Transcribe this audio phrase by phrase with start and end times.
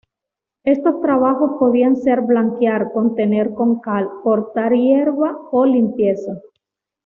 [0.63, 6.41] Estos trabajos podían ser blanquear contener con cal, cortar hierba o limpieza.